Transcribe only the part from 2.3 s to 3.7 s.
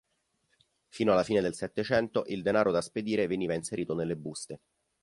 denaro da spedire veniva